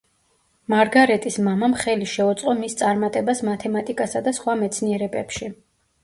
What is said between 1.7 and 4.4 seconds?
ხელი შეუწყო მის წარმატებას მათემატიკასა და